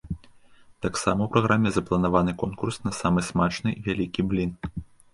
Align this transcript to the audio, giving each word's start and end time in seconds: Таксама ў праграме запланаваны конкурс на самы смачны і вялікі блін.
Таксама 0.85 1.21
ў 1.23 1.29
праграме 1.35 1.69
запланаваны 1.77 2.31
конкурс 2.47 2.75
на 2.89 2.97
самы 3.03 3.29
смачны 3.31 3.69
і 3.79 3.89
вялікі 3.93 4.31
блін. 4.35 4.51